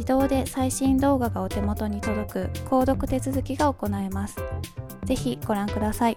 [0.00, 4.36] 自動で最新動画がお手元に届く購読手続きが行えます。
[5.04, 6.16] ぜひご覧ください。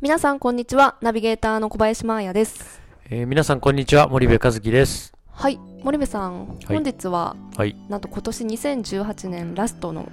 [0.00, 0.96] 皆さんこんにちは。
[1.00, 2.80] ナビゲーターの小林真彩です。
[3.08, 4.08] えー皆さんこんにちは。
[4.08, 5.14] 森部和樹です。
[5.30, 5.60] はい。
[5.84, 6.66] 森部さん、はい。
[6.66, 7.76] 本日ははい。
[7.88, 10.10] なんと今年2018年ラストの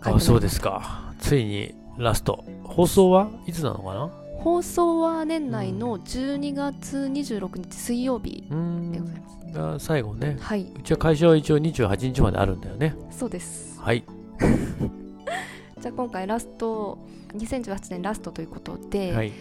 [0.00, 1.12] あそうですか。
[1.18, 2.42] ついにラスト。
[2.64, 4.10] 放送はいつなのかな？
[4.46, 9.20] 放送は年内の12月26日水曜日でござい
[9.52, 9.84] ます。
[9.84, 10.36] 最後ね。
[10.40, 10.72] はい。
[10.72, 12.94] うちは会社は一応28日まであるんだよね。
[13.10, 13.76] そうです。
[13.80, 14.04] はい。
[15.82, 16.96] じゃあ今回ラスト
[17.34, 19.32] 2018年ラストということで、はい。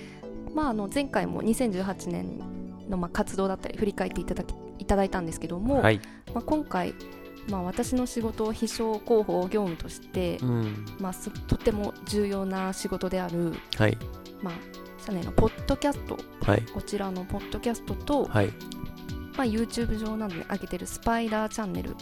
[0.55, 2.39] まあ、あの前回も2018年
[2.89, 6.01] のまあ活動だったり振り返っていただきいただいたんですけども、はい。
[6.33, 6.95] まあ、今回、
[7.47, 10.85] まあ、私の仕事を秘書広報業務として、うん。
[10.99, 13.95] まあ、すとても重要な仕事である、はい。
[14.41, 14.53] まあ、
[14.97, 16.17] 社内のポッドキャスト。
[16.41, 16.61] はい。
[16.73, 18.47] こちらのポッドキャストと、はい。
[19.37, 21.97] まあ、YouTube 上などで上げてるスパイダーチャンネルうん。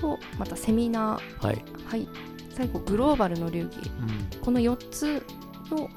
[0.00, 1.54] とまたセミナはい。
[1.54, 2.08] ー、はい、
[2.54, 3.90] 最後グローバルの流儀。
[3.90, 4.40] うん。
[4.40, 5.22] この4つ
[5.70, 5.88] の,、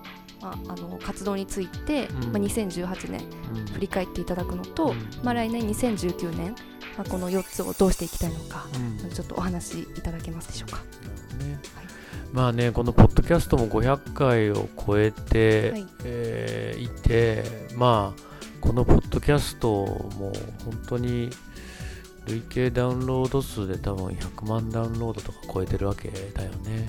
[0.42, 2.32] まあ、あの活動について、うん。
[2.32, 3.22] まあ、2018年
[3.54, 4.96] うん振り返っていただくのと、うん。
[5.24, 6.56] まあ、来年2019年、
[7.00, 9.10] まあ、この4つをどうしていきたいのか、うん。
[9.10, 10.80] ちょっとお話しいただけますでしょうか。
[11.42, 11.58] ね。
[12.34, 15.88] まあねこのポッドキャストも500回を超えて、はい。
[16.04, 17.44] えーいて
[17.76, 18.22] まあ
[18.60, 19.70] このポッドキャスト
[20.18, 20.34] も
[20.66, 21.30] 本当に
[22.28, 26.86] 累計ダウンロード数で多分100万ダウンロードとか超えてるわけだよね。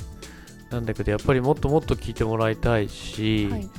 [0.70, 3.70] なんだけどやっぱりもっともっと聞いてもらいたいし、はい。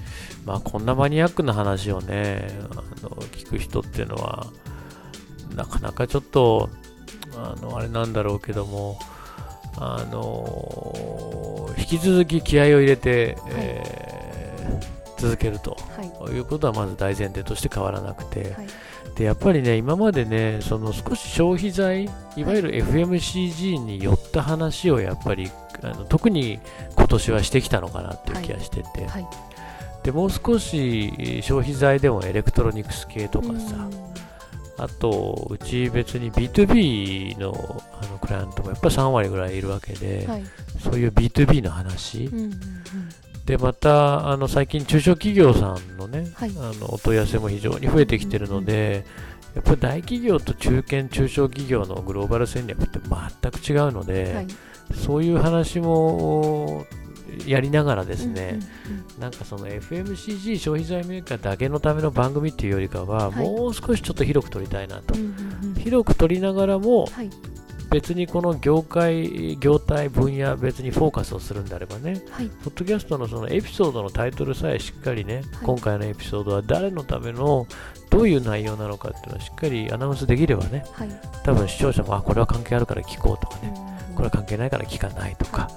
[0.45, 4.47] まあこんなマニアックな話をねあの聞く人っていうのは
[5.55, 6.69] なかなかちょっと
[7.35, 8.97] あのあれなんだろうけども
[9.77, 14.11] あの引き続き気合を入れて、えー
[15.17, 16.33] 続けるとはい。
[16.33, 18.67] いうことはまず大前提として変わらなくて、はい。
[19.15, 25.51] でやっぱりね今までねその少し消費財いわゆる FMCG に寄った話をやっぱり
[25.83, 26.59] あの特に
[26.95, 29.27] 今年はしてきたのかなっていう気がしてて、はい。
[30.01, 33.75] でもう少しえー消費財でもエレクトロニクス系とかさ、
[34.81, 40.43] あとうち別に B2B のあのクライアントもやっぱり3割ぐらいいるわけで、はい。
[40.79, 42.59] そういう B2B の話、うんうんうん。
[43.45, 46.51] でまたあの最近中小企業さんのね、はい。
[46.57, 49.05] あのお問い合わせも非常に増えてきてるので、
[49.53, 54.47] やっぱり大企業と中堅中小企業のグローバル戦略って全く違うので、はい。
[54.95, 56.87] そういう話も
[57.45, 58.59] やりながらですね、
[59.19, 63.45] なんかその FMCG 消費財メーカーだけのための番組っていうよりかは、はい。
[63.45, 65.15] もう少しちょっと広く取りたいなと、
[65.79, 67.29] 広く取りながらもはい。
[67.89, 72.47] 別にこの業界業態分野別にフォーカスをするんであればねはい。
[72.47, 75.43] ポッドキャストのそのエピソードのタイトルさえしっかりね、はい。
[75.63, 77.67] 今回のエピソードは誰のための
[78.09, 81.09] どういう内容なのかっていうのをしっかりアナウンスできればねはい。
[81.43, 83.73] 多分視聴者もあこれは関係あるから聞こうとかね、
[84.15, 85.69] これは関係ないから聞かないとか、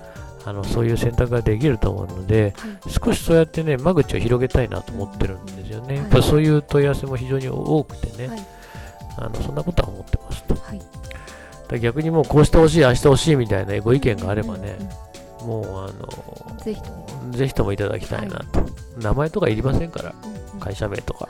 [0.47, 2.55] あのそういう選択ができると思うので、
[2.87, 8.47] 少しそうやってね間口を広げたいなと思ってるんですよね、やっぱそういう問い合わせも非常に多くてね、
[9.17, 10.55] あのそんなことは思ってますと、
[11.69, 14.77] だ逆にもうこうしてほしい、ああしてほしいみたいなご意見があればね、
[15.41, 17.05] もうあのぜひとも。
[17.31, 18.65] ぜひともいただきたいなと、
[18.99, 20.15] 名前とかいりませんから、
[20.61, 21.29] 会社名とか、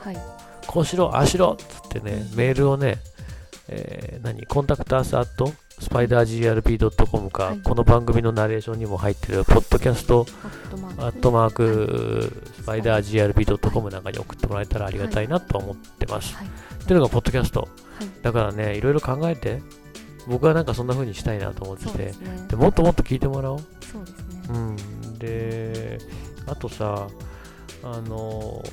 [0.67, 2.97] こうしろ、ああしろっつってね、メールをね、
[3.69, 10.25] えー、何、コンタクタースアットスパイダー GRP.com か、はい、この番組のナレーションにも入ってる、ポッドキャスト、
[10.97, 16.35] アットマーク、スパイダー GRP.com なんかに送ってもらえたらありがたいなと思ってます。
[16.35, 16.49] はい、っ
[16.85, 17.67] ていうのが、ポッドキャスト。
[18.21, 19.61] だからね、いろいろ考えて、
[20.27, 22.13] 僕はなんかそんな風にしたいなと思ってて、
[22.47, 23.59] で、もっともっと聞いてもらおう。
[23.81, 24.41] そうですね。
[24.49, 25.19] うん。
[25.19, 25.99] で、
[26.47, 27.07] あとさ、
[27.83, 28.63] あの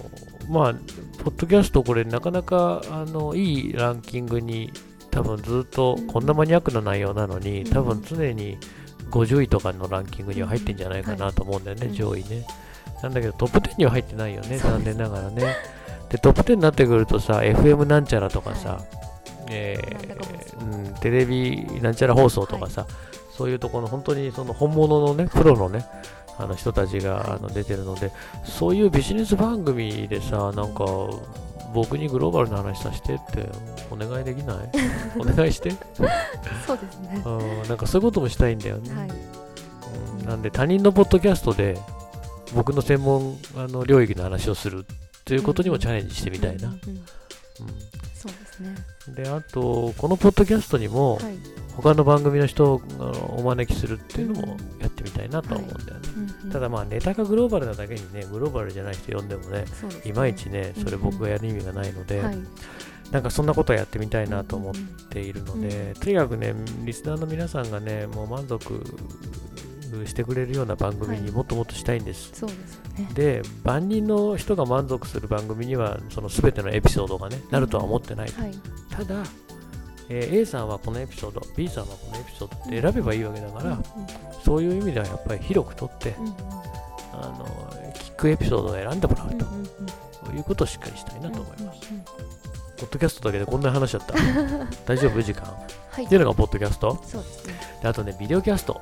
[0.48, 0.74] まあ、
[1.22, 4.72] ポッドキャストこれなかなかあのいいランキングに
[5.12, 8.58] 多分ずっとこんなマニアックな内容なのに、多分常に
[9.10, 12.46] 50位とかのランキングには入ってんじゃないかなと思うんだよね、上位ね。
[13.02, 15.54] なんだけどトップ10には入ってないよね、残念ながらね。
[16.08, 18.80] で、トップ10になってくるとさ、FM なんちゃらとかさ、
[19.48, 20.92] えー、う。
[20.92, 22.86] ん、テレビなんちゃら放送とかさ、
[23.36, 25.84] そういうところの本当にその本物のね、プロのね、
[26.38, 28.12] あの人たちがあの出てるので、
[28.44, 30.84] そういうビジネス番組でさ、なんか
[31.74, 33.48] 僕にグローバルな話させてって
[33.90, 34.70] お願いできない？
[35.18, 35.70] お願いして？
[36.66, 37.22] そうですね。
[37.24, 37.30] う
[37.64, 39.10] んなんかそういうこともしたいんだよね、はい。
[40.20, 41.78] うん、なんで他人のポッドキャストで
[42.54, 46.76] 僕の専門あの領域の話をするっていうことにもチャレンジしてみたいな、うん、
[48.14, 48.74] そうですね。
[49.08, 51.22] であとこのポッドキャストにも、はい。
[51.76, 52.82] 他の番組の人を
[53.38, 54.58] お招きするっていうのも
[55.02, 56.08] みたいなと思うんだよね、
[56.44, 59.66] はい、ただまあネタがグローバルなだけにねグローバルじゃない人呼んでもね、ね、
[60.04, 62.38] いまいちねそれ僕がやる意味がないので、はい、
[63.10, 64.74] なんかそんなことをやってみたいなと思っ
[65.10, 66.54] ているので、とにかくね
[66.84, 68.82] リスナーの皆さんがねもう満足
[70.06, 72.44] してくれるような番組にもっともっとしたいんです。
[72.44, 78.54] はい、で、ね、で万人の人が満足する番組にはその全てのエピソードがねなるとは思ってない、はい、
[78.90, 79.22] ただ
[80.14, 83.78] えー、A さんはこのエピソード B さんはこのエピソードって選べばいいわけだから、
[84.44, 86.14] そういう意味ではやっぱり広くとって、
[87.12, 87.46] あの
[87.94, 89.46] 聞くエピソードを選んでもらうと、
[90.26, 91.80] そういうことをしっかりしたいなと思います。
[92.76, 94.14] ポッドキャストだけでこんな話しちゃった？
[94.92, 95.22] 大丈夫？
[95.22, 95.44] 時間、
[95.90, 97.00] はい、っていうのがポッドキャスト？
[97.06, 97.54] そうですね。
[97.82, 98.80] であとね、ビデオキャスト。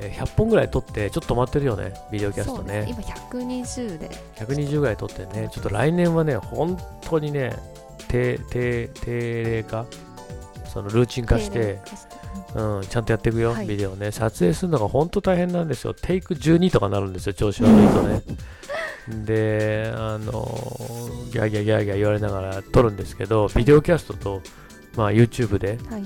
[0.00, 2.86] えー、100本ぐらい撮ってちょっと止まってるよね、ビデオキャストね。
[2.88, 4.10] 今120で。
[4.36, 7.54] 120ぐらい撮ってね、ちょっと来年はね、本当にね、
[8.08, 9.84] 低、低、低齢化
[10.72, 11.80] そのルーチン化して、
[12.54, 14.10] うん、ちゃんとやっていくよ、はい、ビデオね。
[14.10, 15.92] 撮影するのが本当大変なんですよ。
[15.92, 18.22] テイク12とかなるんですよ、調子悪いとね。
[19.26, 20.30] で、あの、
[21.30, 24.40] ギャーギャーギャーギャー言われながら撮るんですけど、ビデオキャストと、
[24.96, 26.04] まあ、YouTube で、はい、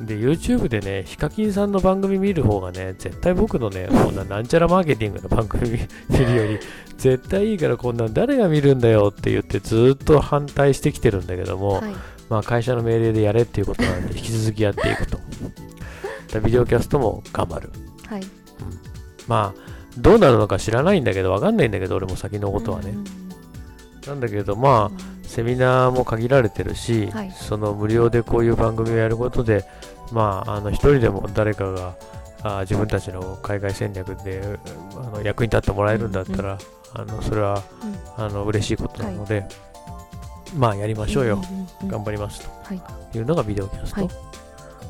[0.00, 5.78] で、YouTube でね、ヒカキンさんの番組見る方がね、絶対僕のね、こんななんちゃらマーケティングの番組
[6.10, 6.58] 見るより、
[6.96, 11.94] 絶対いいからこんなん誰が見るんだよって言ってずっと反対してきてるんだけども、はい
[12.28, 15.18] まあ、会社の命令でやれっていうことなんで、引き続きやっていくと。
[16.40, 17.70] ビデオキャストも頑張る。
[18.06, 18.22] はい。
[18.22, 18.28] うん、
[19.26, 19.60] まあ、
[19.96, 22.94] どうなるのか知らないんだけど、わかんないんだけど、俺も先のことはね。
[24.06, 29.64] なんだけど、まあ、セミナーも限られてるし、はい、その無料でこういう番組をやることで、
[30.10, 31.96] まあ、あの一人でも誰かが
[32.42, 34.58] あ自分たちの海外戦略で
[34.96, 36.58] あの役に立ってもらえるんだったら、
[36.94, 37.62] うんうん、あのそれは、
[38.16, 39.48] うん、あの嬉しいことなので、はい
[40.56, 41.42] まあやりましょうよ、
[41.86, 44.10] 頑張りますと、はい、いうのがビデオキャスト、はい、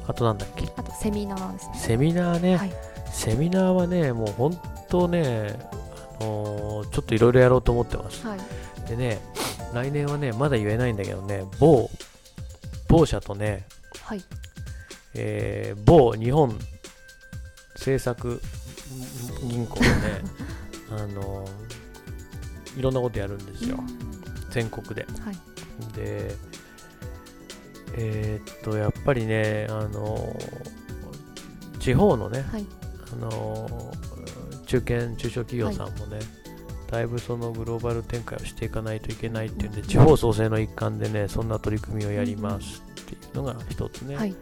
[0.07, 0.69] あとなんだっけ？
[0.77, 1.73] あとセミナーですね。
[1.77, 2.73] セミナーね、はい、
[3.13, 5.59] セミナーはねもう本当ね、
[6.21, 8.41] あのー、ちょっといろいろやろうと思ってます、はい、
[8.89, 9.21] でね
[9.75, 11.91] 来年はねまだ言えないんだけどね某
[12.89, 13.67] 某社とね、
[14.03, 14.23] はい。
[15.15, 16.57] えー、某日本
[17.75, 18.41] 政策
[19.43, 19.95] 銀行でね
[20.91, 24.51] あのー、いろんなことやるんですよ、うん。
[24.51, 25.07] 全国で。
[25.23, 25.37] はい、
[25.95, 26.35] で、
[27.95, 30.37] えー、っと、やっぱりね、あの
[31.79, 32.67] 地方のね、はい、
[33.13, 33.93] あの
[34.67, 36.27] 中堅、中小企業さんもね、はい、
[36.91, 44.17] だいぶそのグローバル展開をしていかないといけないっていうんで、地方創生の一環でね、そんな取り組みをやりますっていうのが一つね。
[44.17, 44.35] はい、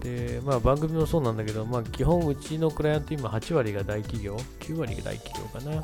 [0.00, 5.82] で、まあ番組もそうなんだけど、まあ基本うちのクライアント今8割が大企業、9割が大企業かな。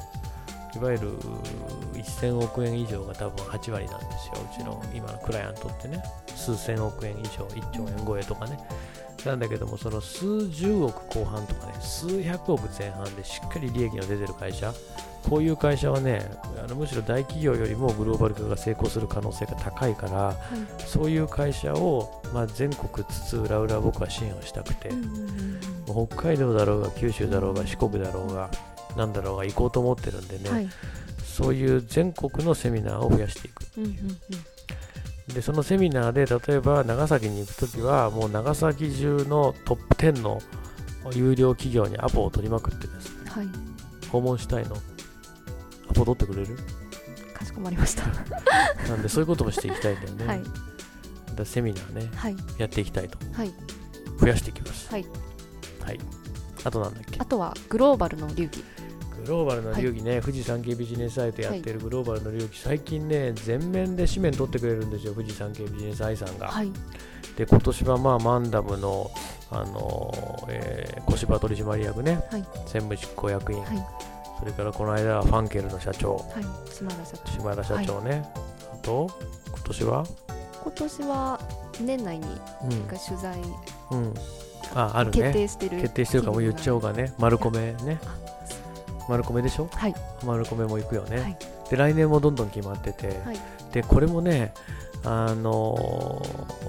[0.75, 1.13] いわゆる
[1.95, 6.03] 1000億円以上が多分8割なんですよ、うちの今のクライアントってね、
[6.35, 8.59] 数千億円以上、1兆円超えとかね。
[9.25, 14.73] なんだけども、その数十億後半とかね、数百億前半でしっかり利益の出てる会社、
[15.29, 16.31] こういう会社はね
[16.63, 20.37] あのむしろ大企業よりもグローバル化が成功する可能性が高いから、はい。
[20.87, 28.51] そういう会社を、まあ、全国津々浦々僕は支援をしたくて、うんうんうんもう北海道だろうが九州だろうが四国だろうが
[28.97, 30.69] なんだろうが行こうと思ってるんでね、うんはい。
[31.25, 33.63] そういう全国のセミナーを増やしていく。
[33.77, 33.95] うんうん
[35.29, 40.41] でそのセミナーで例えば長崎に行くときはもう長崎中のトップ10の
[41.13, 43.47] 有料企業にアポを取りまくってですねうんはい。
[44.09, 44.75] 訪問したいの
[45.91, 46.57] アポ取ってくれる？
[47.35, 48.05] かしこまりました。
[48.89, 50.43] なんでそういうこともしていきたいんだよね、はい。
[51.35, 52.37] だセミナーねはい。
[52.57, 53.19] やっていきたいと。
[53.35, 53.53] はい。
[54.19, 54.91] 増やしていきます。
[54.91, 55.05] はい。
[55.85, 56.01] はい
[56.69, 57.19] あとなんだっけ？
[57.19, 58.63] あとはグローバルの流儀。
[59.25, 66.71] グローバルの流儀ね、富士山系ビジネスサイトやってるグローバルの流儀、最近ね全面で紙面取ってくれるんですよ富士山系ビジネス愛さんが、はい。
[67.37, 69.11] で今年はまあマンダムの、
[69.51, 72.43] あのえー小芝取締役ね、はい。
[72.67, 73.87] 専務執行役員、はい。
[74.39, 76.15] それからこの間はファンケルの社長。
[76.15, 76.73] はい。
[76.73, 77.33] 島田社長。
[77.33, 78.25] 島田社長ね、
[78.73, 79.11] あと
[79.49, 80.07] 今年は？
[80.63, 81.41] 今年は
[81.81, 82.27] 年内に
[82.69, 83.41] 取材
[83.91, 84.15] うん
[84.75, 85.81] あある決ね定してる。
[85.81, 87.13] 決定してるからもう言っちゃおうかね。
[87.19, 87.99] 丸米ね。
[89.09, 89.69] 丸米でしょ？
[89.73, 89.95] はい。
[90.25, 91.39] 丸米も行くよね、はい。
[91.71, 93.41] で来年もどんどん決まってて、はい。
[93.73, 94.53] でこれもね
[95.05, 96.69] あのー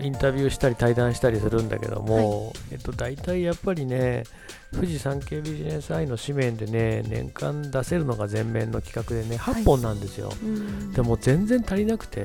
[0.00, 4.24] インタビューしたり対談したりするんだけども、えっと、大体やっぱりね
[4.72, 10.92] 富士山系ビジネスアイの紙面でね年間出せるのが前面の企画でね8本なんですよ、うん。
[10.92, 12.24] でも全然足りなくて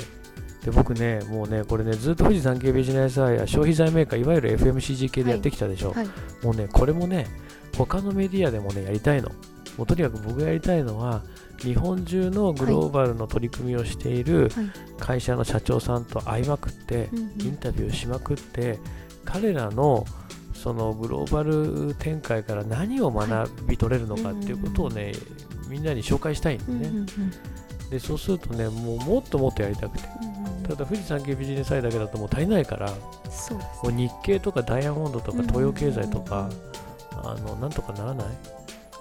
[0.67, 6.07] で僕ねもうねこれねずっと富士山系ビジネスアイや消費財メーカーいわゆる FMCG 系でやってきたでしょ、はい。
[6.43, 7.25] もうねこれもね
[7.77, 9.29] 他のメディアでもねやりたいの。
[9.77, 11.23] もうとにかく僕がやりたいのは
[11.61, 14.69] 日本中のグローバルの取り組みをしているはい。
[14.99, 17.09] 会社の社長さんと会いまくって、
[17.39, 18.77] インタビューしまくって
[19.23, 20.03] 彼らの
[20.53, 25.13] そのグローバル展開から何を学び取れるのかっていうことをね、
[25.69, 27.05] みんなに紹介したいんでね、
[27.89, 30.03] でそうするとねもうもっともっとやりたくて
[30.67, 32.89] ただ富士山系ビジネスアイだけだともう足りないから
[33.29, 36.77] そうですもう日経とかダイヤモンドとか東洋経済とか、うん
[37.23, 38.27] あのなんとかならない？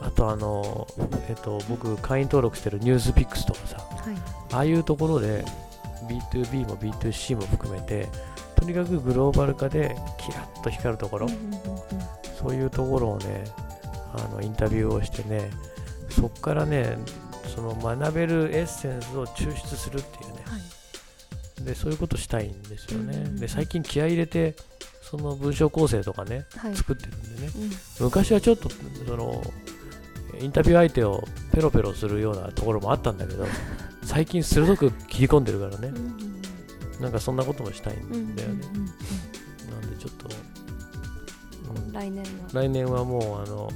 [0.01, 0.87] あとあの、
[1.29, 4.15] えっと、僕会員登録してるニュースピックスとかさはい。
[4.55, 5.45] ああいうところで
[6.09, 8.09] B2B も B2C も含めて
[8.55, 11.29] とにかくグローバル化でキラッと光るところ、
[12.41, 13.45] そういうところをね
[14.15, 15.51] あのインタビューをしてね
[16.09, 16.97] そこからね
[17.55, 20.43] その学べるエッセンスを抽出するっていうね。
[20.47, 20.61] はい
[21.67, 24.55] でそういうことしたいんですよね、うんで最近気合い入れて
[25.03, 26.77] その文章構成とかねはい。
[26.77, 27.53] 作ってるんでね。
[28.01, 28.05] うん。
[28.07, 28.69] 昔はちょっと
[29.07, 29.41] その
[30.41, 33.47] インタビュー相手をペロペロするようなところもあったんだけど
[34.03, 35.89] 最近鋭く切り込んでるからね。
[35.89, 35.99] うんう
[36.33, 36.37] ん
[37.01, 38.65] なんかそんなこともしたいうんだよね、
[39.71, 40.29] なんでちょっと、
[41.85, 41.93] うん。
[41.93, 43.71] 来年は来年はもうあの、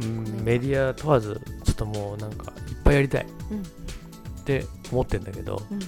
[0.00, 0.44] うん。
[0.44, 3.26] メディア問わずちょっともうなんかいっぱいやりたい。
[3.50, 3.62] うん
[4.46, 5.80] って思ってんだけど、うん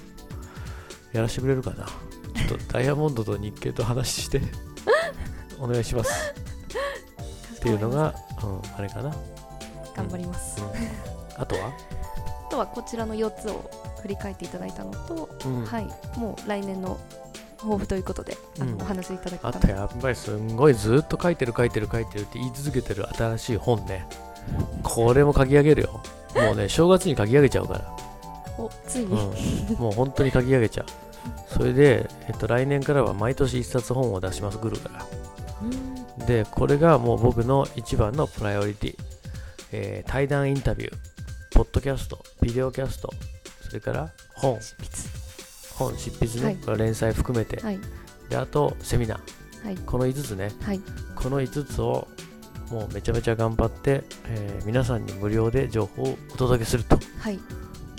[1.13, 1.87] やらせてくれるかな？
[1.87, 4.43] ちょっとダイヤモンドと日経と話して
[5.59, 6.35] お願いします。
[7.57, 9.17] っていうのが、うん、あれかな、
[9.97, 10.61] 頑張ります。
[10.61, 11.41] うん。
[11.41, 11.73] あとは、
[12.49, 13.71] あとはこちらの4つを
[14.03, 15.65] 振り返っていただいたのとうん。
[15.65, 15.89] はい。
[16.19, 16.99] もう来年の
[17.59, 18.77] 抱負ということであうん。
[18.77, 19.57] のお話しいただけたら。
[19.57, 24.07] あとやっぱりすんごいずっと書いてる書いてる書いてるって言い続けてる新しい本ね。
[24.83, 26.03] これも書き上げるよ。
[26.37, 28.08] もうね正月に書き上げちゃうから
[28.59, 29.07] おついに。
[29.07, 30.87] うん、もう本当に書き上げちゃう。
[31.53, 35.07] それで、えっと、来年からは毎年一冊本を出します、グルから。
[36.21, 36.27] うん。
[36.27, 38.97] で、これがもう僕の一番のプライオリティ。
[39.73, 40.97] えー対談インタビュー、
[41.53, 43.11] ポッドキャスト、ビデオキャスト、
[43.61, 44.89] それから本、執筆。
[45.77, 46.79] 本執筆ね、はい。
[46.79, 47.79] 連載含めて、はい。
[48.31, 49.77] で、あとセミナー、はい。
[49.77, 50.81] この5つね、はい。
[51.15, 52.09] この5つを
[52.71, 56.99] もうめちゃめちゃ頑張って、えー皆さんに無料で情報をお届けすると。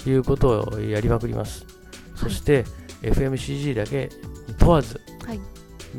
[0.03, 1.65] はいいうことをやりまくります。
[2.15, 2.65] そして、
[3.01, 4.09] FMCG だけ
[4.47, 5.39] に問わず、はい。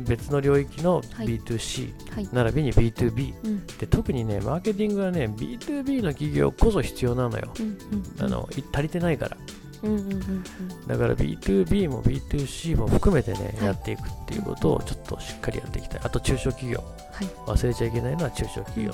[0.07, 1.39] 別の領域のはい。
[1.39, 2.29] B2C、はい。
[2.31, 3.67] 並びに B2B うん。
[3.67, 9.37] で特にねマーケティングはね B2B の企業こそ必要なのよ、うんうんあのい足りてないから
[9.83, 10.87] うんうんうんうん。
[10.87, 13.65] だから B2B も B2C も含めてね、はい。
[13.67, 16.01] やっていくっていうことをちょっとしっかりやっていきたい。
[16.03, 16.83] あと中小企業。
[17.11, 17.27] はい。
[17.45, 18.93] 忘れちゃいけないのは中小企業、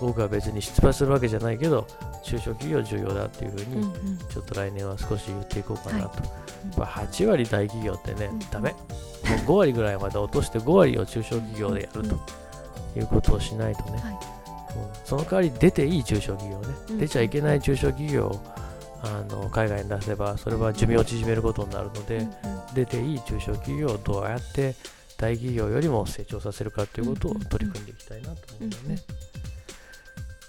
[0.00, 1.86] 僕は別に出馬するわけじゃないけど
[2.22, 3.86] 中小企業重要だっていうふうに、うんうん。
[3.86, 6.28] うんちょっと来年は少し言っていこうかなと、はい。
[6.68, 8.70] やっぱ8割大企業ってね、うんダメ。
[8.70, 12.46] もう5割ぐらいまで落として5割を中小企業でやると。
[12.96, 14.12] いうことをしないとね、はい。
[14.12, 14.18] うん。
[15.04, 16.98] その代わり出ていい中小企業ね、うん。
[16.98, 18.40] 出ちゃいけない中小企業を
[19.02, 22.26] あの海外に出せばそれは寿命を縮めることになるので、
[22.74, 24.74] 出ていい中小企業をどうやって
[25.16, 28.98] 大企業よりも成長させるかということを取り組んでいきたいなと思うんだよね。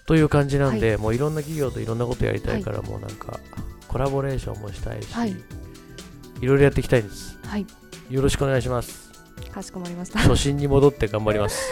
[0.06, 3.40] という感じなんで、はい、もういろんな企業といろんなことやりたいから、はい、もうなんか
[3.88, 7.66] コラボレーションもしたいし、はい、いろいろやっていきたいです、はい、
[8.10, 9.08] よろしくお願いします。
[9.58, 10.20] かしこまりました。
[10.20, 11.68] 初心に戻って頑張ります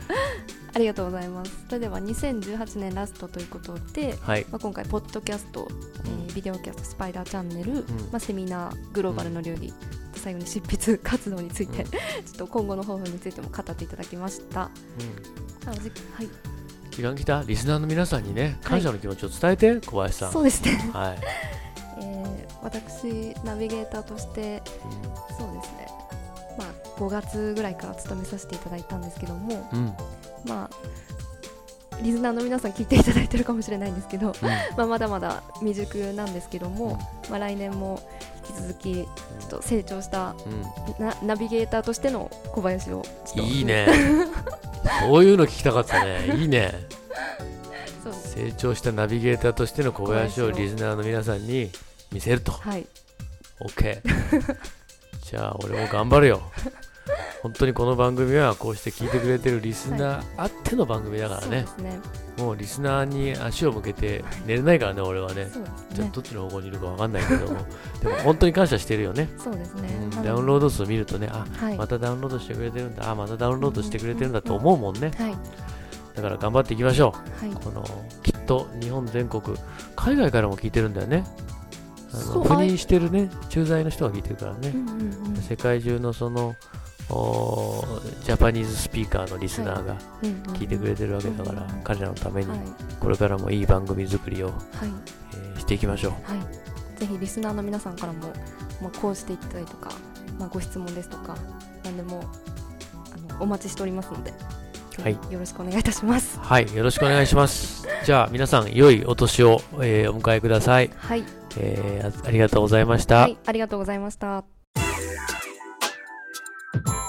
[0.72, 1.64] ありがとうございます。
[1.66, 5.68] それでは2018年ラストということで、はい、まあ、今回ポッドキャスト、
[6.04, 7.80] えー、ビデオキャストスパイダーチャンネル、うん、
[8.12, 9.74] まあ、セミナーグローバルの料理、うん、
[10.14, 11.90] 最後に執筆活動について、うん、
[12.24, 14.70] ちょっと今後の抱負についても語っていただきました、
[15.64, 15.80] うん、はい。
[16.90, 17.42] 時間来た？
[17.46, 20.32] リスナーの皆さんにね感謝の気持ちを伝えて、はい、小林さん。
[20.32, 20.90] そうですね。
[20.92, 21.18] はい。
[22.02, 24.62] えー、私ナビゲーターとして、
[25.38, 25.88] そうですね。
[26.58, 29.94] まあ5月ぐらいから勤めさせていただいたんですけども、うん
[30.44, 34.34] まあ、リスナーの皆さん聞いていただいてるかもしれないんですけど、うん、
[34.76, 38.02] まあ、まだまだ未熟なんですけども、うん、まあ、来年も
[38.48, 40.34] 引き続きちょっと成長した、
[40.98, 43.04] うん、なナビゲーターとしての小林を
[43.36, 43.86] いいね。
[45.02, 46.36] そういうの聞きたかったね。
[46.36, 46.72] いいね。
[48.34, 50.50] 成長したナビゲーターとしての小林を。
[50.50, 51.70] リスナーの皆さんに
[52.12, 52.86] 見せると、はい、
[53.60, 54.00] OK
[55.22, 56.42] じゃあ俺も頑張るよ
[57.42, 61.64] 本当にこの番組はこうして聞いてくれてるリスナーあっての番組だからね。
[61.66, 61.98] はいね、
[62.36, 65.50] もうリスナーに足を向けて寝れないからね、俺はね、ね。
[65.92, 67.60] じゃどっちの方向にいるか分かんないけども、
[68.02, 75.10] でも本当に感謝してるよね、そうですね、うん、ダウンロード数見るとね、あ、はい、またダウンロードしてくれてるんだ、あ、またダウンロードしてくれてるんだと思うもんね。
[75.16, 75.36] はい。
[76.14, 77.84] だから頑張っていきましょう、はい、この
[78.22, 79.42] きっと日本全国
[79.96, 81.24] 海外からも聞いてるんだよね。
[82.12, 86.56] あの赴任してるね駐在の人が聞いてるからね、うんうんうん、世界中のその
[88.24, 89.96] ジャパニーズスピーカーのリスナーが
[90.54, 92.48] 聞いてくれてるわけだから、はい彼らのために
[93.00, 94.56] これからもいい番組作りを、はい。
[95.34, 98.28] えー、していきましょう、はい、ぜひリスナーの皆さんからも、
[98.80, 99.90] まあ、こうしていったりとか、
[100.38, 101.36] まあ、ご質問ですとか
[101.84, 102.22] 何でも
[103.14, 104.32] あのお待ちしておりますので
[105.02, 106.38] はい、よろしくお願いいたします。
[106.38, 107.86] はい、よろしくお願いします。
[108.04, 110.90] じゃあ皆さん良いお年を、えー、お迎えください。
[110.94, 111.24] はい、
[111.56, 113.22] えー、ありがとうございました。
[113.22, 114.59] はい、ありがとうございました。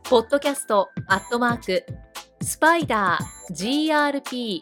[0.04, 1.86] ポッドキャストアットマーク
[2.42, 4.62] スパイダー grp